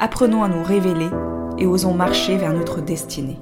apprenons 0.00 0.42
à 0.42 0.48
nous 0.48 0.62
révéler 0.62 1.10
et 1.58 1.66
osons 1.66 1.92
marcher 1.92 2.38
vers 2.38 2.54
notre 2.54 2.80
destinée. 2.80 3.38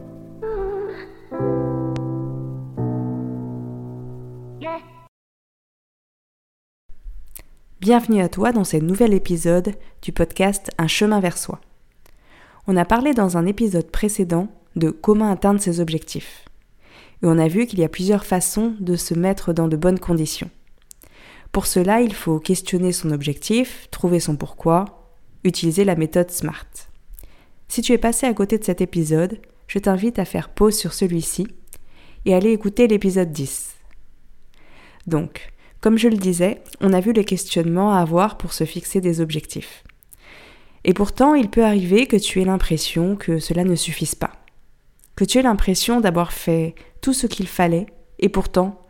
Bienvenue 7.80 8.20
à 8.20 8.28
toi 8.28 8.50
dans 8.50 8.64
ce 8.64 8.76
nouvel 8.76 9.14
épisode 9.14 9.72
du 10.02 10.12
podcast 10.12 10.70
Un 10.78 10.88
chemin 10.88 11.20
vers 11.20 11.38
soi. 11.38 11.60
On 12.66 12.76
a 12.76 12.84
parlé 12.84 13.14
dans 13.14 13.36
un 13.36 13.46
épisode 13.46 13.90
précédent 13.90 14.48
de 14.74 14.90
comment 14.90 15.30
atteindre 15.30 15.60
ses 15.60 15.78
objectifs. 15.78 16.44
Et 17.22 17.26
on 17.26 17.38
a 17.38 17.46
vu 17.46 17.66
qu'il 17.66 17.78
y 17.78 17.84
a 17.84 17.88
plusieurs 17.88 18.26
façons 18.26 18.74
de 18.80 18.96
se 18.96 19.14
mettre 19.14 19.52
dans 19.52 19.68
de 19.68 19.76
bonnes 19.76 20.00
conditions. 20.00 20.50
Pour 21.52 21.66
cela, 21.66 22.00
il 22.00 22.12
faut 22.12 22.40
questionner 22.40 22.90
son 22.90 23.12
objectif, 23.12 23.88
trouver 23.90 24.18
son 24.18 24.36
pourquoi, 24.36 24.97
utiliser 25.44 25.84
la 25.84 25.96
méthode 25.96 26.30
SMART. 26.30 26.66
Si 27.68 27.82
tu 27.82 27.92
es 27.92 27.98
passé 27.98 28.26
à 28.26 28.34
côté 28.34 28.58
de 28.58 28.64
cet 28.64 28.80
épisode, 28.80 29.40
je 29.66 29.78
t'invite 29.78 30.18
à 30.18 30.24
faire 30.24 30.48
pause 30.48 30.76
sur 30.76 30.94
celui-ci 30.94 31.46
et 32.24 32.34
aller 32.34 32.52
écouter 32.52 32.88
l'épisode 32.88 33.30
10. 33.30 33.76
Donc, 35.06 35.52
comme 35.80 35.98
je 35.98 36.08
le 36.08 36.16
disais, 36.16 36.62
on 36.80 36.92
a 36.92 37.00
vu 37.00 37.12
les 37.12 37.24
questionnements 37.24 37.94
à 37.94 38.00
avoir 38.00 38.36
pour 38.36 38.52
se 38.52 38.64
fixer 38.64 39.00
des 39.00 39.20
objectifs. 39.20 39.84
Et 40.84 40.94
pourtant, 40.94 41.34
il 41.34 41.50
peut 41.50 41.64
arriver 41.64 42.06
que 42.06 42.16
tu 42.16 42.40
aies 42.40 42.46
l'impression 42.46 43.16
que 43.16 43.38
cela 43.38 43.64
ne 43.64 43.74
suffise 43.74 44.14
pas. 44.14 44.32
Que 45.16 45.24
tu 45.24 45.38
aies 45.38 45.42
l'impression 45.42 46.00
d'avoir 46.00 46.32
fait 46.32 46.74
tout 47.00 47.12
ce 47.12 47.26
qu'il 47.26 47.46
fallait 47.46 47.86
et 48.18 48.28
pourtant 48.28 48.82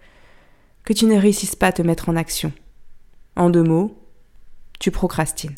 que 0.84 0.92
tu 0.92 1.06
ne 1.06 1.18
réussisses 1.18 1.56
pas 1.56 1.68
à 1.68 1.72
te 1.72 1.82
mettre 1.82 2.08
en 2.08 2.16
action. 2.16 2.52
En 3.36 3.50
deux 3.50 3.62
mots, 3.62 3.98
tu 4.78 4.90
procrastines. 4.90 5.54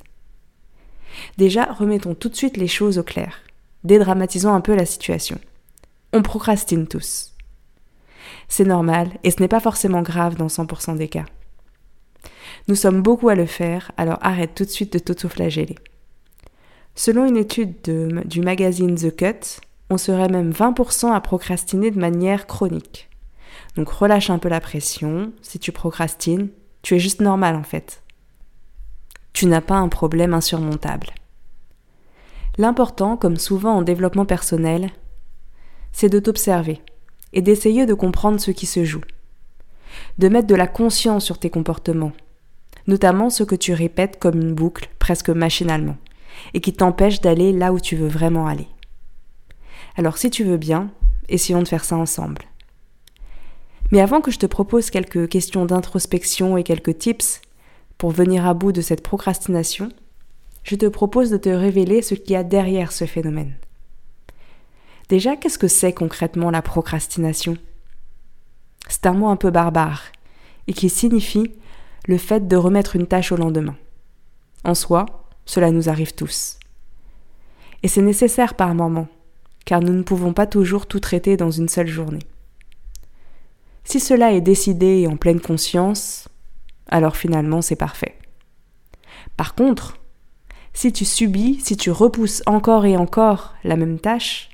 Déjà, 1.39 1.65
remettons 1.65 2.15
tout 2.15 2.29
de 2.29 2.37
suite 2.37 2.57
les 2.57 2.69
choses 2.69 2.99
au 2.99 3.03
clair. 3.03 3.41
Dédramatisons 3.85 4.53
un 4.53 4.61
peu 4.61 4.75
la 4.75 4.87
situation. 4.87 5.39
On 6.13 6.23
procrastine 6.23 6.87
tous. 6.87 7.33
C'est 8.49 8.65
normal 8.65 9.11
et 9.23 9.31
ce 9.31 9.41
n'est 9.41 9.49
pas 9.49 9.61
forcément 9.61 10.03
grave 10.03 10.37
dans 10.37 10.49
100% 10.49 10.97
des 10.97 11.09
cas. 11.09 11.25
Nous 12.69 12.75
sommes 12.75 13.01
beaucoup 13.01 13.29
à 13.29 13.35
le 13.35 13.47
faire, 13.47 13.93
alors 13.97 14.19
arrête 14.21 14.55
tout 14.55 14.65
de 14.65 14.71
suite 14.71 14.93
de 14.93 14.99
t'autoflageller. 14.99 15.77
Selon 16.95 17.25
une 17.25 17.37
étude 17.37 17.75
du 18.25 18.41
magazine 18.41 18.97
The 18.97 19.15
Cut, 19.15 19.61
on 19.89 19.99
serait 19.99 20.29
même 20.29 20.51
20% 20.51 21.13
à 21.13 21.21
procrastiner 21.21 21.91
de 21.91 21.99
manière 21.99 22.47
chronique. 22.47 23.09
Donc 23.77 23.89
relâche 23.89 24.31
un 24.31 24.39
peu 24.39 24.49
la 24.49 24.61
pression, 24.61 25.33
si 25.43 25.59
tu 25.59 25.73
procrastines, 25.73 26.49
tu 26.83 26.95
es 26.95 26.99
juste 26.99 27.21
normal 27.21 27.57
en 27.57 27.63
fait 27.63 28.03
tu 29.41 29.47
n'as 29.47 29.63
pas 29.63 29.77
un 29.77 29.89
problème 29.89 30.35
insurmontable. 30.35 31.07
L'important, 32.59 33.17
comme 33.17 33.39
souvent 33.39 33.77
en 33.77 33.81
développement 33.81 34.27
personnel, 34.27 34.91
c'est 35.93 36.11
de 36.11 36.19
t'observer 36.19 36.83
et 37.33 37.41
d'essayer 37.41 37.87
de 37.87 37.95
comprendre 37.95 38.39
ce 38.39 38.51
qui 38.51 38.67
se 38.67 38.85
joue, 38.85 39.01
de 40.19 40.29
mettre 40.29 40.47
de 40.47 40.55
la 40.55 40.67
conscience 40.67 41.25
sur 41.25 41.39
tes 41.39 41.49
comportements, 41.49 42.13
notamment 42.87 43.31
ce 43.31 43.45
que 43.45 43.55
tu 43.55 43.73
répètes 43.73 44.19
comme 44.19 44.39
une 44.39 44.53
boucle 44.53 44.91
presque 44.99 45.31
machinalement, 45.31 45.97
et 46.53 46.61
qui 46.61 46.75
t'empêche 46.75 47.23
d'aller 47.23 47.55
là 47.55 47.73
où 47.73 47.81
tu 47.81 47.97
veux 47.97 48.09
vraiment 48.09 48.47
aller. 48.47 48.69
Alors 49.97 50.19
si 50.19 50.29
tu 50.29 50.45
veux 50.45 50.59
bien, 50.59 50.91
essayons 51.31 51.63
de 51.63 51.69
faire 51.69 51.87
ça 51.87 51.97
ensemble. 51.97 52.43
Mais 53.91 54.03
avant 54.03 54.21
que 54.21 54.33
je 54.33 54.39
te 54.39 54.45
propose 54.45 54.91
quelques 54.91 55.31
questions 55.31 55.65
d'introspection 55.65 56.59
et 56.59 56.63
quelques 56.63 56.99
tips 56.99 57.41
pour 58.01 58.13
venir 58.13 58.47
à 58.47 58.55
bout 58.55 58.73
de 58.73 58.81
cette 58.81 59.03
procrastination, 59.03 59.91
je 60.63 60.75
te 60.75 60.87
propose 60.87 61.29
de 61.29 61.37
te 61.37 61.51
révéler 61.51 62.01
ce 62.01 62.15
qu'il 62.15 62.31
y 62.31 62.37
a 62.37 62.43
derrière 62.43 62.93
ce 62.93 63.05
phénomène. 63.05 63.53
Déjà, 65.11 65.37
qu'est-ce 65.37 65.59
que 65.59 65.69
c'est 65.69 65.93
concrètement 65.93 66.51
la 66.51 66.63
procrastination? 66.63 67.59
C'est 68.89 69.05
un 69.05 69.13
mot 69.13 69.29
un 69.29 69.37
peu 69.37 69.51
barbare 69.51 70.05
et 70.67 70.73
qui 70.73 70.89
signifie 70.89 71.53
le 72.07 72.17
fait 72.17 72.49
de 72.49 72.57
remettre 72.57 72.97
une 72.97 73.07
tâche 73.07 73.33
au 73.33 73.37
lendemain. 73.37 73.77
En 74.65 74.75
soi, 74.75 75.05
cela 75.45 75.71
nous 75.71 75.91
arrive 75.91 76.15
tous. 76.15 76.59
Et 77.83 77.89
c'est 77.89 78.01
nécessaire 78.01 78.55
par 78.55 78.75
moment, 78.75 79.09
car 79.67 79.83
nous 79.83 79.93
ne 79.93 80.05
pouvons 80.05 80.33
pas 80.33 80.47
toujours 80.47 80.87
tout 80.87 81.01
traiter 81.01 81.37
dans 81.37 81.51
une 81.51 81.69
seule 81.69 81.89
journée. 81.89 82.25
Si 83.85 84.01
cela 84.01 84.33
est 84.33 84.41
décidé 84.41 85.01
et 85.01 85.07
en 85.07 85.19
pleine 85.19 85.41
conscience, 85.41 86.30
alors 86.89 87.17
finalement 87.17 87.63
c'est 87.63 87.77
parfait. 87.77 88.17
Par 89.37 89.55
contre, 89.55 89.97
si 90.73 90.93
tu 90.93 91.05
subis, 91.05 91.61
si 91.61 91.77
tu 91.77 91.91
repousses 91.91 92.43
encore 92.47 92.87
et 92.87 92.97
encore 92.97 93.55
la 93.65 93.77
même 93.77 93.99
tâche, 93.99 94.51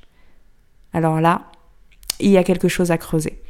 alors 0.93 1.21
là, 1.21 1.51
il 2.19 2.31
y 2.31 2.37
a 2.37 2.43
quelque 2.43 2.67
chose 2.67 2.91
à 2.91 2.97
creuser. 2.97 3.41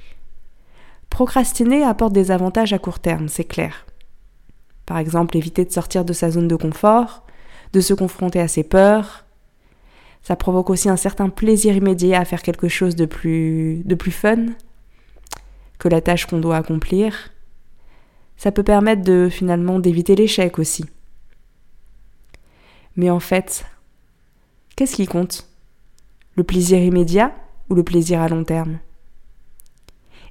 Procrastiner 1.10 1.84
apporte 1.84 2.14
des 2.14 2.32
avantages 2.32 2.74
à 2.74 2.80
court 2.80 3.00
terme, 3.00 3.30
c'est 3.30 3.46
clair. 3.46 3.86
Par 4.86 4.98
exemple, 4.98 5.38
éviter 5.38 5.66
de 5.66 5.72
sortir 5.72 6.06
de 6.06 6.14
sa 6.14 6.32
zone 6.32 6.48
de 6.48 6.56
confort, 6.56 7.24
de 7.74 7.82
se 7.82 7.94
confronter 7.94 8.40
à 8.40 8.48
ses 8.48 8.64
peurs. 8.64 9.26
Ça 10.22 10.36
provoque 10.36 10.70
aussi 10.70 10.90
un 10.90 10.98
certain 10.98 11.30
plaisir 11.30 11.76
immédiat 11.76 12.20
à 12.20 12.26
faire 12.26 12.42
quelque 12.42 12.68
chose 12.68 12.96
de 12.96 13.06
plus, 13.06 13.82
de 13.86 13.96
plus 13.96 14.12
fun 14.12 14.48
que 15.80 15.88
la 15.88 16.02
tâche 16.02 16.26
qu'on 16.26 16.40
doit 16.40 16.58
accomplir 16.58 17.30
ça 18.38 18.52
peut 18.52 18.64
permettre 18.64 19.02
de 19.02 19.30
finalement 19.30 19.80
d'éviter 19.80 20.16
l'échec 20.16 20.60
aussi. 20.60 20.86
Mais 22.96 23.10
en 23.10 23.20
fait, 23.20 23.66
qu'est-ce 24.76 24.96
qui 24.96 25.08
compte? 25.08 25.50
Le 26.36 26.44
plaisir 26.44 26.80
immédiat 26.80 27.34
ou 27.70 27.76
le 27.76 27.84
plaisir 27.84 28.22
à 28.22 28.28
long 28.28 28.44
terme? 28.44 28.80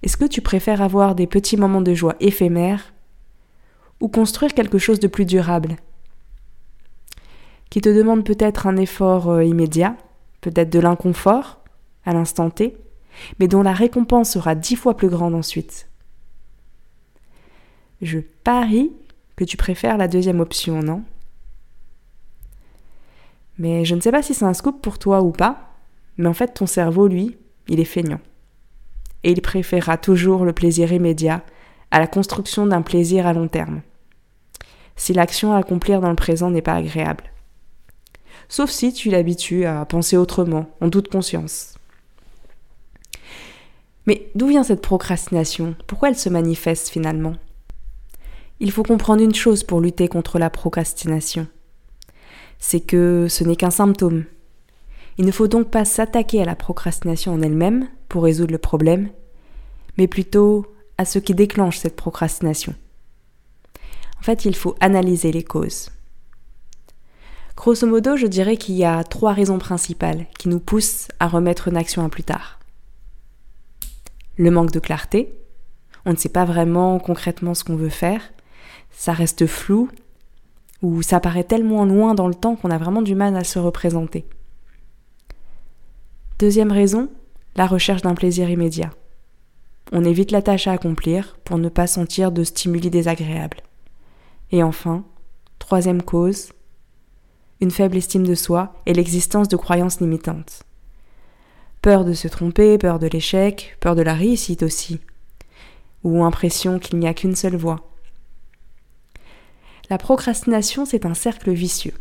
Est-ce 0.03 0.17
que 0.17 0.25
tu 0.25 0.41
préfères 0.41 0.83
avoir 0.83 1.15
des 1.15 1.27
petits 1.27 1.57
moments 1.57 1.81
de 1.81 1.95
joie 1.95 2.17
éphémères 2.21 2.93
ou 4.01 4.09
construire 4.09 4.55
quelque 4.55 4.79
chose 4.79 5.01
de 5.01 5.09
plus 5.09 5.25
durable? 5.25 5.77
Qui 7.71 7.81
te 7.81 7.89
demande 7.89 8.25
peut-être 8.25 8.69
un 8.69 8.77
effort 8.77 9.31
euh, 9.31 9.45
immédiat, 9.45 9.97
peut-être 10.41 10.71
de 10.71 10.79
l'inconfort 10.79 11.61
à 12.05 12.13
l'instant 12.13 12.51
T, 12.51 12.77
mais 13.41 13.49
dont 13.49 13.63
la 13.63 13.73
récompense 13.73 14.31
sera 14.31 14.55
dix 14.55 14.77
fois 14.77 14.97
plus 14.97 15.09
grande 15.09 15.35
ensuite 15.35 15.89
je 18.03 18.19
parie 18.45 18.93
que 19.37 19.45
tu 19.45 19.57
préfères 19.57 19.97
la 19.97 20.09
deuxième 20.09 20.41
option, 20.41 20.83
non? 20.83 21.03
Mais 23.59 23.85
je 23.85 23.95
ne 23.95 24.01
sais 24.01 24.11
pas 24.11 24.23
si 24.23 24.35
c'est 24.35 24.45
un 24.45 24.55
scoop 24.55 24.83
pour 24.83 24.99
toi 24.99 25.23
ou 25.23 25.31
pas, 25.31 25.71
mais 26.19 26.29
en 26.29 26.35
fait 26.35 26.55
ton 26.55 26.67
cerveau, 26.67 27.09
lui, 27.09 27.37
il 27.69 27.81
est 27.81 27.85
feignant. 27.85 28.21
Et 29.25 29.33
il 29.33 29.41
préférera 29.43 29.99
toujours 29.99 30.45
le 30.45 30.53
plaisir 30.53 30.93
immédiat 30.93 31.43
à 31.91 31.99
la 31.99 32.07
construction 32.07 32.67
d'un 32.67 32.83
plaisir 32.83 33.27
à 33.27 33.33
long 33.33 33.49
terme. 33.49 33.83
Si 34.97 35.13
l'action 35.13 35.53
à 35.53 35.59
accomplir 35.59 36.01
dans 36.01 36.11
le 36.11 36.17
présent 36.17 36.51
n'est 36.51 36.63
pas 36.63 36.75
agréable. 36.75 37.25
Sauf 38.49 38.71
si 38.71 38.93
tu 38.93 39.11
l'habitues 39.11 39.65
à 39.65 39.85
penser 39.85 40.17
autrement, 40.17 40.71
en 40.81 40.89
toute 40.91 41.09
conscience. 41.09 41.75
Mais 44.07 44.29
d'où 44.35 44.47
vient 44.47 44.63
cette 44.63 44.83
procrastination? 44.83 45.75
Pourquoi 45.87 46.11
elle 46.11 46.17
se 46.17 46.29
manifeste 46.29 46.89
finalement? 46.89 47.35
Il 48.61 48.71
faut 48.71 48.83
comprendre 48.83 49.23
une 49.23 49.35
chose 49.35 49.65
pour 49.65 49.81
lutter 49.81 50.09
contre 50.09 50.39
la 50.39 50.51
procrastination. 50.51 51.47
C'est 52.59 52.81
que 52.81 53.27
ce 53.29 53.45
n'est 53.45 53.57
qu'un 53.57 53.71
symptôme. 53.71 54.25
Il 55.19 55.27
ne 55.27 55.33
faut 55.33 55.49
donc 55.49 55.71
pas 55.71 55.85
s'attaquer 55.85 56.43
à 56.43 56.47
la 56.47 56.57
procrastination 56.57 57.35
en 57.35 57.43
elle-même 57.43 57.89
pour 58.09 58.25
résoudre 58.25 58.53
le 58.53 58.59
problème, 58.59 59.11
mais 59.99 60.07
plutôt 60.07 60.67
à 60.99 61.05
ce 61.05 61.19
qui 61.19 61.35
déclenche 61.35 61.79
cette 61.79 61.97
procrastination. 61.97 62.75
En 64.19 64.23
fait, 64.23 64.45
il 64.45 64.57
faut 64.57 64.75
analyser 64.81 65.33
les 65.33 65.45
causes. 65.45 65.91
Grosso 67.57 67.87
modo, 67.87 68.17
je 68.17 68.27
dirais 68.27 68.57
qu'il 68.57 68.75
y 68.75 68.85
a 68.85 69.03
trois 69.05 69.33
raisons 69.33 69.59
principales 69.59 70.27
qui 70.39 70.49
nous 70.49 70.61
poussent 70.61 71.09
à 71.21 71.29
remettre 71.29 71.69
une 71.69 71.77
action 71.77 72.05
à 72.05 72.09
plus 72.09 72.25
tard. 72.25 72.59
Le 74.37 74.51
manque 74.51 74.73
de 74.73 74.81
clarté, 74.81 75.35
on 76.05 76.13
ne 76.13 76.17
sait 76.17 76.29
pas 76.29 76.45
vraiment 76.45 76.99
concrètement 76.99 77.55
ce 77.55 77.65
qu'on 77.65 77.77
veut 77.77 77.89
faire, 77.89 78.21
ça 78.97 79.13
reste 79.13 79.47
flou, 79.47 79.91
ou 80.83 81.03
ça 81.03 81.21
paraît 81.21 81.45
tellement 81.45 81.85
loin 81.85 82.15
dans 82.15 82.27
le 82.27 82.35
temps 82.35 82.57
qu'on 82.57 82.71
a 82.71 82.79
vraiment 82.79 83.03
du 83.03 83.15
mal 83.15 83.37
à 83.37 83.45
se 83.45 83.59
représenter. 83.59 84.25
Deuxième 86.39 86.73
raison, 86.73 87.11
la 87.57 87.67
recherche 87.67 88.03
d'un 88.03 88.15
plaisir 88.15 88.49
immédiat. 88.49 88.91
On 89.93 90.05
évite 90.05 90.31
la 90.31 90.43
tâche 90.43 90.67
à 90.67 90.73
accomplir 90.73 91.39
pour 91.45 91.59
ne 91.59 91.69
pas 91.69 91.87
sentir 91.87 92.33
de 92.33 92.43
stimuli 92.43 92.91
désagréables. 92.91 93.61
Et 94.51 94.63
enfin, 94.63 95.05
troisième 95.59 96.03
cause, 96.03 96.53
une 97.61 97.71
faible 97.71 97.99
estime 97.99 98.27
de 98.27 98.35
soi 98.35 98.75
et 98.87 98.95
l'existence 98.95 99.49
de 99.49 99.57
croyances 99.57 100.01
limitantes. 100.01 100.63
Peur 101.83 102.05
de 102.05 102.15
se 102.15 102.29
tromper, 102.29 102.79
peur 102.79 102.99
de 102.99 103.07
l'échec, 103.07 103.77
peur 103.79 103.95
de 103.95 104.03
la 104.03 104.15
réussite 104.15 104.63
aussi, 104.63 105.01
ou 106.03 106.25
impression 106.25 106.79
qu'il 106.79 106.99
n'y 106.99 107.07
a 107.07 107.15
qu'une 107.15 107.37
seule 107.37 107.57
voie. 107.57 107.96
La 109.89 109.99
procrastination, 109.99 110.85
c'est 110.85 111.07
un 111.07 111.15
cercle 111.15 111.53
vicieux. 111.53 111.95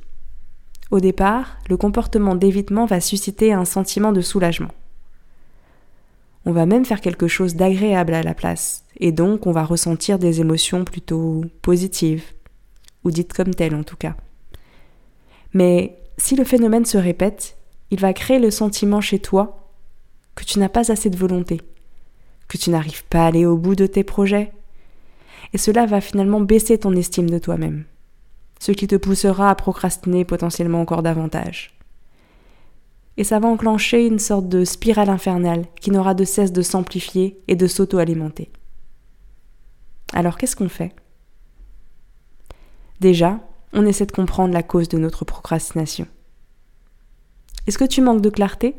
Au 0.92 1.00
départ, 1.00 1.58
le 1.70 1.78
comportement 1.78 2.36
d'évitement 2.36 2.86
va 2.86 3.00
susciter 3.00 3.54
un 3.54 3.66
sentiment 3.66 4.12
de 4.12 4.22
soulagement. 4.22 4.72
On 6.46 6.52
va 6.52 6.66
même 6.66 6.86
faire 6.86 7.02
quelque 7.02 7.28
chose 7.28 7.56
d'agréable 7.56 8.14
à 8.14 8.24
la 8.24 8.36
place, 8.36 8.84
et 8.98 9.12
donc 9.12 9.48
on 9.48 9.52
va 9.52 9.64
ressentir 9.64 10.20
des 10.20 10.42
émotions 10.42 10.84
plutôt 10.84 11.44
positives, 11.62 12.24
ou 13.04 13.12
dites 13.12 13.34
comme 13.34 13.54
telles 13.54 13.76
en 13.76 13.84
tout 13.84 13.98
cas. 13.98 14.16
Mais 15.54 15.98
si 16.18 16.36
le 16.36 16.44
phénomène 16.44 16.86
se 16.86 16.98
répète, 16.98 17.58
il 17.92 18.00
va 18.00 18.14
créer 18.14 18.40
le 18.40 18.52
sentiment 18.52 19.02
chez 19.02 19.20
toi 19.20 19.72
que 20.36 20.44
tu 20.44 20.60
n'as 20.60 20.70
pas 20.70 20.92
assez 20.92 21.10
de 21.10 21.18
volonté, 21.18 21.62
que 22.48 22.58
tu 22.58 22.70
n'arrives 22.70 23.06
pas 23.06 23.24
à 23.24 23.28
aller 23.28 23.46
au 23.46 23.58
bout 23.58 23.76
de 23.76 23.88
tes 23.88 24.04
projets, 24.04 24.52
et 25.56 25.58
cela 25.58 25.86
va 25.86 26.02
finalement 26.02 26.42
baisser 26.42 26.78
ton 26.78 26.94
estime 26.98 27.30
de 27.30 27.40
toi-même, 27.40 27.86
ce 28.60 28.74
qui 28.74 28.88
te 28.88 28.98
poussera 28.98 29.50
à 29.50 29.56
procrastiner 29.56 30.26
potentiellement 30.26 30.82
encore 30.82 31.02
davantage. 31.02 31.80
Et 33.16 33.24
ça 33.24 33.40
va 33.40 33.48
enclencher 33.48 34.06
une 34.06 34.20
sorte 34.20 34.50
de 34.50 34.66
spirale 34.66 35.10
infernale 35.10 35.64
qui 35.80 35.92
n'aura 35.92 36.14
de 36.14 36.26
cesse 36.26 36.52
de 36.52 36.62
s'amplifier 36.62 37.40
et 37.48 37.56
de 37.56 37.68
s'auto-alimenter. 37.68 38.52
Alors 40.12 40.38
qu'est-ce 40.38 40.58
qu'on 40.58 40.68
fait? 40.68 40.94
Déjà, 43.00 43.40
on 43.72 43.86
essaie 43.86 44.06
de 44.06 44.12
comprendre 44.12 44.54
la 44.54 44.62
cause 44.62 44.90
de 44.90 44.98
notre 44.98 45.24
procrastination. 45.24 46.06
Est-ce 47.66 47.78
que 47.78 47.86
tu 47.86 48.02
manques 48.02 48.22
de 48.22 48.30
clarté 48.30 48.76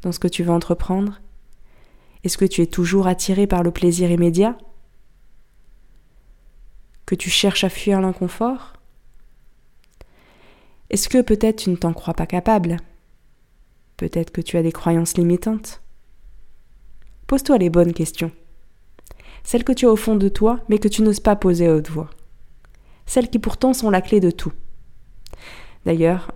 dans 0.00 0.12
ce 0.12 0.20
que 0.20 0.28
tu 0.28 0.42
veux 0.42 0.52
entreprendre? 0.52 1.20
Est-ce 2.24 2.38
que 2.38 2.46
tu 2.46 2.62
es 2.62 2.66
toujours 2.66 3.08
attiré 3.08 3.46
par 3.46 3.62
le 3.62 3.72
plaisir 3.72 4.10
immédiat? 4.10 4.56
Que 7.08 7.14
tu 7.14 7.30
cherches 7.30 7.64
à 7.64 7.70
fuir 7.70 8.02
l'inconfort? 8.02 8.74
Est-ce 10.90 11.08
que 11.08 11.22
peut-être 11.22 11.56
tu 11.56 11.70
ne 11.70 11.76
t'en 11.76 11.94
crois 11.94 12.12
pas 12.12 12.26
capable? 12.26 12.76
Peut-être 13.96 14.30
que 14.30 14.42
tu 14.42 14.58
as 14.58 14.62
des 14.62 14.72
croyances 14.72 15.16
limitantes? 15.16 15.80
Pose-toi 17.26 17.56
les 17.56 17.70
bonnes 17.70 17.94
questions. 17.94 18.30
Celles 19.42 19.64
que 19.64 19.72
tu 19.72 19.86
as 19.86 19.90
au 19.90 19.96
fond 19.96 20.16
de 20.16 20.28
toi, 20.28 20.60
mais 20.68 20.78
que 20.78 20.88
tu 20.88 21.00
n'oses 21.00 21.20
pas 21.20 21.34
poser 21.34 21.68
à 21.68 21.76
haute 21.76 21.88
voix. 21.88 22.10
Celles 23.06 23.30
qui 23.30 23.38
pourtant 23.38 23.72
sont 23.72 23.88
la 23.88 24.02
clé 24.02 24.20
de 24.20 24.30
tout. 24.30 24.52
D'ailleurs, 25.86 26.32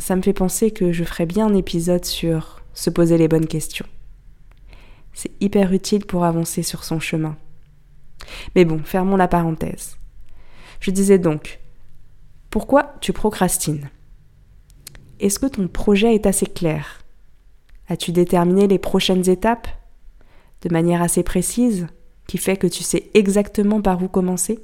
ça 0.00 0.16
me 0.16 0.22
fait 0.22 0.32
penser 0.32 0.72
que 0.72 0.90
je 0.90 1.04
ferais 1.04 1.26
bien 1.26 1.46
un 1.46 1.54
épisode 1.54 2.04
sur 2.04 2.64
se 2.74 2.90
poser 2.90 3.18
les 3.18 3.28
bonnes 3.28 3.46
questions. 3.46 3.86
C'est 5.12 5.30
hyper 5.40 5.72
utile 5.72 6.06
pour 6.06 6.24
avancer 6.24 6.64
sur 6.64 6.82
son 6.82 6.98
chemin. 6.98 7.36
Mais 8.56 8.64
bon, 8.64 8.82
fermons 8.82 9.16
la 9.16 9.28
parenthèse. 9.28 9.96
Je 10.80 10.90
disais 10.90 11.18
donc, 11.18 11.60
pourquoi 12.50 12.94
tu 13.00 13.12
procrastines? 13.12 13.90
Est-ce 15.20 15.38
que 15.38 15.46
ton 15.46 15.68
projet 15.68 16.14
est 16.14 16.26
assez 16.26 16.46
clair? 16.46 17.02
As-tu 17.88 18.12
déterminé 18.12 18.68
les 18.68 18.78
prochaines 18.78 19.28
étapes? 19.28 19.68
De 20.62 20.72
manière 20.72 21.02
assez 21.02 21.22
précise 21.22 21.86
qui 22.26 22.38
fait 22.38 22.56
que 22.56 22.66
tu 22.66 22.82
sais 22.82 23.10
exactement 23.14 23.80
par 23.80 24.02
où 24.02 24.08
commencer? 24.08 24.60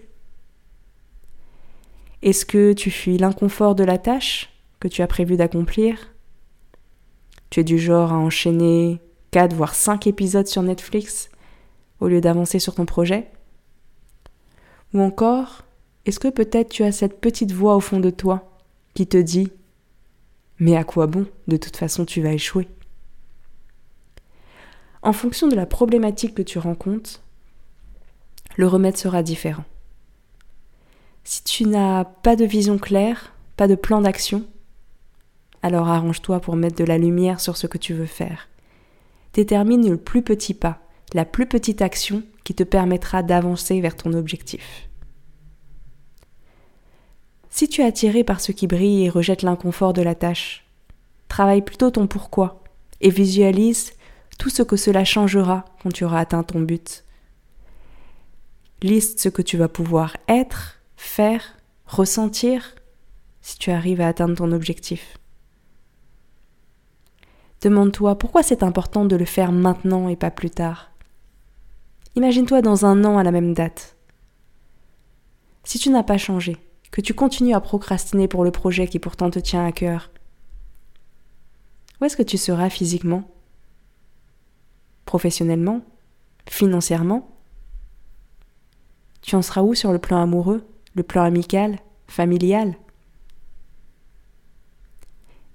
Est-ce 2.23 2.47
que 2.47 2.73
tu 2.73 2.91
fuis 2.91 3.19
l'inconfort 3.19 3.75
de 3.75 3.85
la 3.85 3.99
tâche 3.99 4.51
que 4.81 4.89
tu 4.89 5.03
as 5.03 5.07
prévu 5.07 5.37
d'accomplir? 5.37 6.15
Tu 7.51 7.61
es 7.61 7.65
du 7.65 7.79
genre 7.79 8.13
à 8.13 8.17
enchaîner 8.17 9.01
4 9.31 9.55
voire 9.55 9.75
5 9.75 10.07
épisodes 10.07 10.47
sur 10.47 10.63
Netflix 10.63 11.31
au 12.01 12.09
lieu 12.09 12.21
d'avancer 12.21 12.59
sur 12.59 12.75
ton 12.75 12.87
projet? 12.87 13.31
Ou 14.93 15.01
encore, 15.01 15.63
est-ce 16.07 16.21
que 16.21 16.29
peut-être 16.29 16.71
tu 16.71 16.83
as 16.83 16.93
cette 16.93 17.21
petite 17.21 17.53
voix 17.53 17.77
au 17.77 17.81
fond 17.81 18.01
de 18.01 18.11
toi 18.11 18.59
qui 18.95 19.07
te 19.07 19.17
dit 19.17 19.51
mais 20.59 20.77
à 20.77 20.85
quoi 20.85 21.07
bon 21.07 21.27
De 21.49 21.57
toute 21.57 21.77
façon, 21.77 22.05
tu 22.05 22.23
vas 22.23 22.33
échouer? 22.33 22.69
En 25.03 25.13
fonction 25.13 25.49
de 25.49 25.57
la 25.57 25.67
problématique 25.67 26.35
que 26.35 26.43
tu 26.43 26.59
rencontres, 26.59 27.21
le 28.57 28.67
remède 28.67 28.97
sera 28.97 29.23
différent. 29.23 29.65
Si 31.25 31.43
tu 31.43 31.67
n'as 31.67 32.05
pas 32.05 32.37
de 32.37 32.45
vision 32.45 32.79
claire, 32.79 33.35
pas 33.57 33.69
de 33.69 33.75
plan 33.75 34.01
d'action, 34.01 34.47
alors 35.63 35.89
arrange-toi 35.89 36.41
pour 36.41 36.57
mettre 36.57 36.77
de 36.77 36.85
la 36.85 36.99
lumière 36.99 37.41
sur 37.41 37.57
ce 37.57 37.67
que 37.67 37.79
tu 37.79 37.95
veux 37.95 38.07
faire. 38.07 38.49
Détermine 39.33 39.89
le 39.89 39.97
plus 39.97 40.23
petit 40.23 40.55
pas, 40.55 40.81
la 41.15 41.25
plus 41.25 41.47
petite 41.47 41.83
action 41.83 42.23
qui 42.45 42.55
te 42.55 42.63
permettra 42.63 43.23
d'avancer 43.23 43.81
vers 43.81 43.97
ton 43.97 44.13
objectif. 44.13 44.89
Si 47.55 47.69
tu 47.69 47.83
es 47.83 47.85
attiré 47.85 48.25
par 48.25 48.41
ce 48.41 48.51
qui 48.51 48.67
brille 48.67 49.05
et 49.05 49.09
rejette 49.09 49.43
l'inconfort 49.43 49.93
de 49.93 50.03
la 50.03 50.17
tâche, 50.17 50.65
travaille 51.29 51.63
plutôt 51.63 51.93
ton 51.93 52.09
pourquoi 52.09 52.65
et 53.01 53.11
visualise 53.11 53.93
tout 54.41 54.51
ce 54.51 54.65
que 54.65 54.75
cela 54.75 55.05
changera 55.05 55.65
quand 55.81 55.93
tu 55.93 56.05
auras 56.05 56.19
atteint 56.19 56.43
ton 56.43 56.63
but. 56.63 57.05
Liste 58.83 59.21
ce 59.21 59.29
que 59.29 59.41
tu 59.41 59.57
vas 59.57 59.69
pouvoir 59.69 60.17
être, 60.27 60.81
faire, 60.97 61.57
ressentir 61.87 62.75
si 63.41 63.57
tu 63.57 63.71
arrives 63.71 64.01
à 64.01 64.09
atteindre 64.09 64.35
ton 64.35 64.51
objectif. 64.51 65.17
Demande-toi 67.63 68.19
pourquoi 68.19 68.43
c'est 68.43 68.65
important 68.65 69.05
de 69.05 69.15
le 69.15 69.27
faire 69.27 69.53
maintenant 69.53 70.09
et 70.09 70.17
pas 70.17 70.33
plus 70.33 70.51
tard. 70.51 70.91
Imagine-toi 72.17 72.63
dans 72.63 72.85
un 72.85 73.05
an 73.05 73.17
à 73.17 73.23
la 73.23 73.31
même 73.31 73.55
date. 73.55 73.95
Si 75.63 75.79
tu 75.79 75.91
n'as 75.91 76.03
pas 76.03 76.19
changé, 76.19 76.57
que 76.95 77.01
tu 77.01 77.13
continues 77.13 77.55
à 77.55 77.61
procrastiner 77.61 78.29
pour 78.29 78.45
le 78.45 78.53
projet 78.53 78.87
qui 78.87 79.01
pourtant 79.01 79.29
te 79.29 79.41
tient 79.41 79.67
à 79.67 79.73
cœur, 79.73 80.13
où 82.01 82.05
est-ce 82.05 82.17
que 82.17 82.23
tu 82.23 82.39
seras 82.39 82.71
physiquement? 82.71 83.29
Professionnellement? 85.05 85.81
Financièrement? 86.49 87.37
Tu 89.23 89.35
en 89.35 89.43
seras 89.43 89.63
où 89.63 89.75
sur 89.75 89.91
le 89.91 89.99
plan 89.99 90.23
amoureux, 90.23 90.65
le 90.95 91.03
plan 91.03 91.25
amical, 91.25 91.81
familial? 92.07 92.77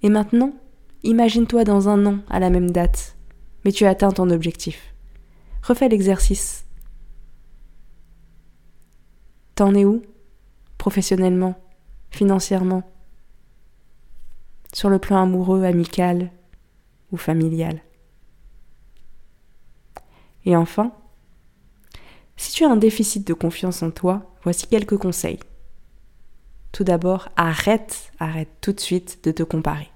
Et 0.02 0.10
maintenant, 0.10 0.52
imagine-toi 1.04 1.64
dans 1.64 1.88
un 1.88 2.04
an 2.04 2.18
à 2.28 2.38
la 2.38 2.50
même 2.50 2.70
date, 2.70 3.16
mais 3.64 3.72
tu 3.72 3.86
as 3.86 3.90
atteint 3.90 4.10
ton 4.10 4.28
objectif. 4.28 4.94
Refais 5.62 5.88
l'exercice. 5.88 6.66
T'en 9.54 9.74
es 9.74 9.86
où? 9.86 10.02
Professionnellement, 10.80 11.62
financièrement, 12.10 12.82
sur 14.72 14.88
le 14.88 14.98
plan 14.98 15.22
amoureux, 15.22 15.62
amical 15.64 16.30
ou 17.12 17.18
familial. 17.18 17.82
Et 20.46 20.56
enfin, 20.56 20.92
si 22.38 22.54
tu 22.54 22.64
as 22.64 22.70
un 22.70 22.78
déficit 22.78 23.26
de 23.26 23.34
confiance 23.34 23.82
en 23.82 23.90
toi, 23.90 24.34
voici 24.42 24.66
quelques 24.68 24.96
conseils. 24.96 25.40
Tout 26.72 26.84
d'abord, 26.84 27.28
arrête, 27.36 28.10
arrête 28.18 28.48
tout 28.62 28.72
de 28.72 28.80
suite 28.80 29.22
de 29.22 29.32
te 29.32 29.42
comparer. 29.42 29.90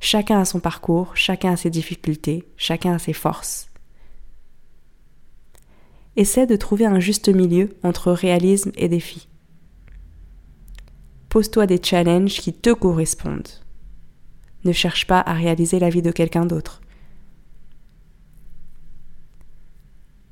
Chacun 0.00 0.40
a 0.40 0.44
son 0.44 0.58
parcours, 0.58 1.16
chacun 1.16 1.52
a 1.52 1.56
ses 1.56 1.70
difficultés, 1.70 2.48
chacun 2.56 2.94
a 2.94 2.98
ses 2.98 3.12
forces 3.12 3.67
essaie 6.18 6.46
de 6.46 6.56
trouver 6.56 6.84
un 6.84 6.98
juste 6.98 7.28
milieu 7.28 7.70
entre 7.84 8.10
réalisme 8.10 8.72
et 8.76 8.88
défi. 8.88 9.28
Pose-toi 11.28 11.66
des 11.66 11.80
challenges 11.80 12.40
qui 12.40 12.52
te 12.52 12.70
correspondent. 12.70 13.48
Ne 14.64 14.72
cherche 14.72 15.06
pas 15.06 15.20
à 15.20 15.34
réaliser 15.34 15.78
la 15.78 15.90
vie 15.90 16.02
de 16.02 16.10
quelqu'un 16.10 16.44
d'autre. 16.44 16.80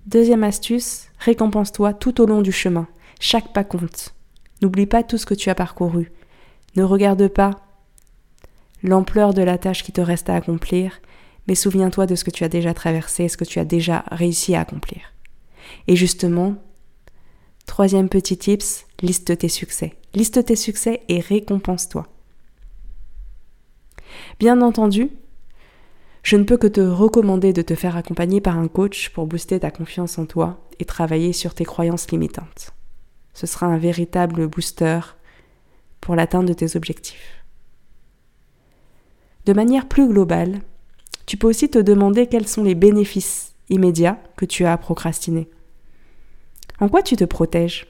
Deuxième 0.07 0.43
astuce, 0.43 1.07
récompense-toi 1.21 1.95
tout 1.95 2.21
au 2.21 2.27
long 2.27 2.43
du 2.43 2.53
chemin. 2.53 2.89
Chaque 3.21 3.53
pas 3.53 3.65
compte. 3.65 4.15
N'oublie 4.63 4.87
pas 4.87 5.05
tout 5.05 5.19
ce 5.19 5.27
que 5.27 5.35
tu 5.35 5.51
as 5.51 5.55
parcouru. 5.55 6.11
Ne 6.75 6.83
regarde 6.83 7.29
pas 7.29 7.53
l'ampleur 8.83 9.35
de 9.35 9.43
la 9.43 9.57
tâche 9.57 9.85
qui 9.85 9.93
te 9.93 10.01
reste 10.01 10.31
à 10.31 10.35
accomplir, 10.35 11.01
mais 11.47 11.55
souviens-toi 11.55 12.07
de 12.07 12.17
ce 12.17 12.25
que 12.25 12.31
tu 12.31 12.43
as 12.43 12.49
déjà 12.49 12.75
traversé, 12.75 13.29
ce 13.29 13.37
que 13.37 13.45
tu 13.45 13.61
as 13.61 13.65
déjà 13.65 14.05
réussi 14.11 14.57
à 14.57 14.61
accomplir. 14.63 15.16
Et 15.89 15.97
justement, 15.97 16.57
troisième 17.67 18.09
petit 18.09 18.37
tips, 18.37 18.87
liste 19.03 19.37
tes 19.39 19.49
succès. 19.49 19.95
Liste 20.15 20.45
tes 20.45 20.57
succès 20.57 21.03
et 21.09 21.21
récompense-toi. 21.21 22.07
Bien 24.39 24.61
entendu, 24.63 25.11
Je 26.27 26.35
ne 26.35 26.43
peux 26.43 26.57
que 26.57 26.67
te 26.67 26.81
recommander 26.81 27.53
de 27.53 27.63
te 27.63 27.77
faire 27.77 27.97
accompagner 27.97 28.41
par 28.41 28.59
un 28.59 28.67
coach 28.67 29.11
pour 29.11 29.29
booster 29.29 29.61
ta 29.61 29.71
confiance 29.71 30.19
en 30.19 30.27
toi 30.27 30.59
et 30.81 30.85
travailler 30.85 31.33
sur 31.33 31.55
tes 31.55 31.65
croyances 31.65 32.11
limitantes. 32.11 32.73
Ce 33.33 33.47
sera 33.47 33.67
un 33.67 33.79
véritable 33.79 34.49
booster 34.49 34.99
pour 36.01 36.17
l'atteinte 36.17 36.47
de 36.47 36.53
tes 36.53 36.75
objectifs. 36.75 37.45
De 39.45 39.53
manière 39.53 39.87
plus 39.87 40.09
globale, 40.09 40.63
tu 41.27 41.37
peux 41.37 41.47
aussi 41.47 41.69
te 41.69 41.79
demander 41.79 42.27
quels 42.27 42.49
sont 42.49 42.65
les 42.65 42.75
bénéfices 42.75 43.55
immédiats 43.69 44.19
que 44.37 44.47
tu 44.47 44.65
as 44.65 44.73
à 44.73 44.79
procrastiner. 44.79 45.49
En 46.81 46.89
quoi 46.89 47.03
tu 47.03 47.17
te 47.17 47.25
protèges? 47.25 47.87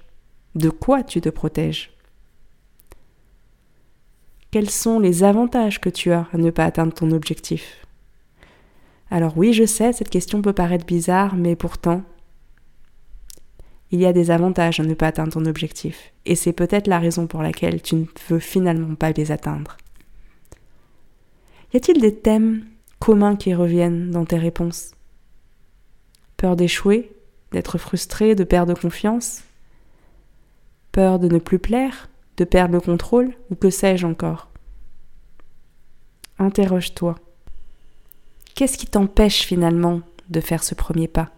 De 0.54 0.70
quoi 0.70 1.02
tu 1.02 1.20
te 1.20 1.28
protèges? 1.28 1.90
Quels 4.50 4.70
sont 4.70 5.00
les 5.00 5.24
avantages 5.24 5.80
que 5.80 5.88
tu 5.88 6.12
as 6.12 6.28
à 6.32 6.38
ne 6.38 6.50
pas 6.50 6.64
atteindre 6.64 6.94
ton 6.94 7.10
objectif? 7.10 7.84
Alors 9.10 9.36
oui, 9.36 9.52
je 9.52 9.66
sais, 9.66 9.92
cette 9.92 10.08
question 10.08 10.40
peut 10.40 10.52
paraître 10.52 10.86
bizarre, 10.86 11.36
mais 11.36 11.56
pourtant, 11.56 12.02
il 13.90 14.00
y 14.00 14.06
a 14.06 14.12
des 14.12 14.30
avantages 14.30 14.80
à 14.80 14.82
ne 14.82 14.94
pas 14.94 15.08
atteindre 15.08 15.32
ton 15.32 15.46
objectif, 15.46 16.12
et 16.24 16.34
c'est 16.34 16.52
peut-être 16.52 16.86
la 16.86 16.98
raison 16.98 17.26
pour 17.26 17.42
laquelle 17.42 17.82
tu 17.82 17.96
ne 17.96 18.04
veux 18.28 18.40
finalement 18.40 18.94
pas 18.94 19.12
les 19.12 19.30
atteindre. 19.30 19.76
Y 21.72 21.76
a-t-il 21.76 22.00
des 22.00 22.16
thèmes 22.16 22.66
communs 22.98 23.36
qui 23.36 23.54
reviennent 23.54 24.10
dans 24.10 24.24
tes 24.24 24.38
réponses? 24.38 24.92
Peur 26.36 26.56
d'échouer? 26.56 27.15
D'être 27.52 27.78
frustré, 27.78 28.34
de 28.34 28.44
perdre 28.44 28.74
confiance, 28.74 29.42
peur 30.92 31.18
de 31.18 31.28
ne 31.28 31.38
plus 31.38 31.58
plaire, 31.58 32.08
de 32.36 32.44
perdre 32.44 32.74
le 32.74 32.80
contrôle, 32.80 33.34
ou 33.50 33.54
que 33.54 33.70
sais-je 33.70 34.06
encore. 34.06 34.48
Interroge-toi. 36.38 37.16
Qu'est-ce 38.54 38.78
qui 38.78 38.86
t'empêche 38.86 39.42
finalement 39.42 40.00
de 40.28 40.40
faire 40.40 40.62
ce 40.62 40.74
premier 40.74 41.08
pas? 41.08 41.30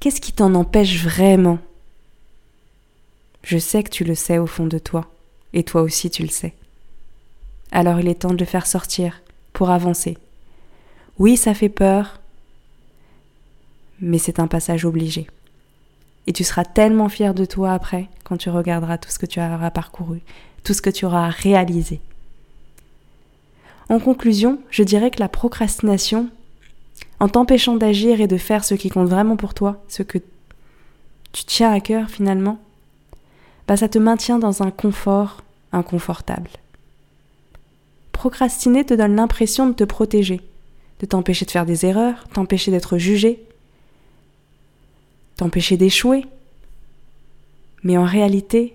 Qu'est-ce 0.00 0.20
qui 0.20 0.32
t'en 0.32 0.54
empêche 0.54 1.02
vraiment? 1.02 1.58
Je 3.42 3.58
sais 3.58 3.82
que 3.82 3.90
tu 3.90 4.04
le 4.04 4.14
sais 4.14 4.38
au 4.38 4.46
fond 4.46 4.66
de 4.66 4.78
toi, 4.78 5.10
et 5.52 5.64
toi 5.64 5.82
aussi 5.82 6.10
tu 6.10 6.22
le 6.22 6.28
sais. 6.28 6.54
Alors 7.72 8.00
il 8.00 8.08
est 8.08 8.20
temps 8.20 8.32
de 8.32 8.38
le 8.38 8.44
faire 8.44 8.66
sortir 8.66 9.22
pour 9.52 9.70
avancer. 9.70 10.16
Oui, 11.18 11.36
ça 11.36 11.54
fait 11.54 11.68
peur, 11.68 12.20
mais 14.00 14.18
c'est 14.18 14.40
un 14.40 14.46
passage 14.46 14.84
obligé. 14.84 15.26
Et 16.26 16.32
tu 16.32 16.44
seras 16.44 16.64
tellement 16.64 17.08
fier 17.08 17.34
de 17.34 17.44
toi 17.44 17.72
après 17.72 18.08
quand 18.24 18.36
tu 18.36 18.50
regarderas 18.50 18.98
tout 18.98 19.10
ce 19.10 19.18
que 19.18 19.26
tu 19.26 19.40
auras 19.40 19.70
parcouru, 19.70 20.20
tout 20.62 20.74
ce 20.74 20.82
que 20.82 20.90
tu 20.90 21.06
auras 21.06 21.28
réalisé. 21.28 22.00
En 23.88 23.98
conclusion, 23.98 24.58
je 24.70 24.82
dirais 24.82 25.10
que 25.10 25.20
la 25.20 25.28
procrastination, 25.28 26.28
en 27.20 27.28
t'empêchant 27.28 27.76
d'agir 27.76 28.20
et 28.20 28.26
de 28.26 28.36
faire 28.36 28.64
ce 28.64 28.74
qui 28.74 28.90
compte 28.90 29.08
vraiment 29.08 29.36
pour 29.36 29.54
toi, 29.54 29.82
ce 29.88 30.02
que 30.02 30.18
tu 31.32 31.44
tiens 31.44 31.72
à 31.72 31.80
cœur 31.80 32.10
finalement, 32.10 32.58
bah 33.66 33.76
ça 33.76 33.88
te 33.88 33.98
maintient 33.98 34.38
dans 34.38 34.62
un 34.62 34.70
confort 34.70 35.42
inconfortable. 35.72 36.50
Procrastiner 38.12 38.84
te 38.84 38.94
donne 38.94 39.16
l'impression 39.16 39.68
de 39.68 39.74
te 39.74 39.84
protéger, 39.84 40.40
de 41.00 41.06
t'empêcher 41.06 41.46
de 41.46 41.50
faire 41.50 41.66
des 41.66 41.86
erreurs, 41.86 42.26
t'empêcher 42.34 42.70
d'être 42.70 42.98
jugé, 42.98 43.42
t'empêcher 45.38 45.78
d'échouer. 45.78 46.26
Mais 47.82 47.96
en 47.96 48.04
réalité, 48.04 48.74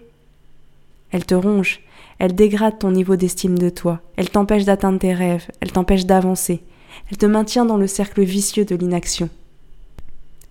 elle 1.12 1.26
te 1.26 1.36
ronge, 1.36 1.82
elle 2.18 2.34
dégrade 2.34 2.80
ton 2.80 2.90
niveau 2.90 3.16
d'estime 3.16 3.60
de 3.60 3.70
toi, 3.70 4.02
elle 4.16 4.30
t'empêche 4.30 4.66
d'atteindre 4.66 4.98
tes 4.98 5.14
rêves, 5.14 5.48
elle 5.60 5.72
t'empêche 5.72 6.06
d'avancer, 6.06 6.64
elle 7.12 7.18
te 7.18 7.26
maintient 7.28 7.66
dans 7.66 7.78
le 7.78 7.86
cercle 7.86 8.24
vicieux 8.24 8.66
de 8.66 8.76
l'inaction. 8.76 9.30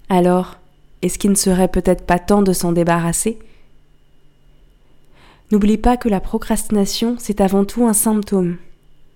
Alors, 0.08 0.58
est-ce 1.00 1.18
qu'il 1.18 1.30
ne 1.30 1.36
serait 1.36 1.68
peut-être 1.68 2.04
pas 2.04 2.18
temps 2.18 2.42
de 2.42 2.52
s'en 2.52 2.72
débarrasser? 2.72 3.38
N'oublie 5.50 5.78
pas 5.78 5.96
que 5.96 6.08
la 6.08 6.20
procrastination, 6.20 7.16
c'est 7.18 7.40
avant 7.40 7.64
tout 7.64 7.86
un 7.86 7.92
symptôme. 7.92 8.58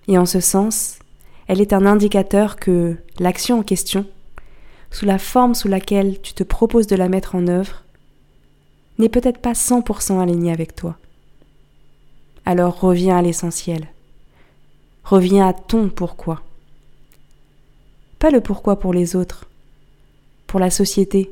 Et 0.07 0.17
en 0.17 0.25
ce 0.25 0.39
sens, 0.39 0.99
elle 1.47 1.61
est 1.61 1.73
un 1.73 1.85
indicateur 1.85 2.55
que 2.55 2.95
l'action 3.19 3.59
en 3.59 3.63
question 3.63 4.05
sous 4.91 5.05
la 5.05 5.19
forme 5.19 5.55
sous 5.55 5.67
laquelle 5.67 6.19
tu 6.21 6.33
te 6.33 6.43
proposes 6.43 6.87
de 6.87 6.95
la 6.95 7.09
mettre 7.09 7.35
en 7.35 7.47
œuvre, 7.47 7.83
n'est 8.97 9.09
peut-être 9.09 9.39
pas 9.39 9.53
100% 9.53 10.21
alignée 10.21 10.51
avec 10.51 10.75
toi. 10.75 10.97
Alors 12.45 12.79
reviens 12.79 13.17
à 13.17 13.21
l'essentiel. 13.21 13.87
Reviens 15.03 15.47
à 15.47 15.53
ton 15.53 15.89
pourquoi. 15.89 16.41
Pas 18.19 18.31
le 18.31 18.41
pourquoi 18.41 18.79
pour 18.79 18.93
les 18.93 19.15
autres, 19.15 19.45
pour 20.47 20.59
la 20.59 20.69
société, 20.69 21.31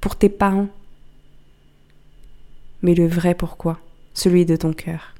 pour 0.00 0.16
tes 0.16 0.28
parents, 0.28 0.68
mais 2.82 2.94
le 2.94 3.06
vrai 3.06 3.34
pourquoi, 3.34 3.78
celui 4.14 4.44
de 4.46 4.56
ton 4.56 4.72
cœur. 4.72 5.14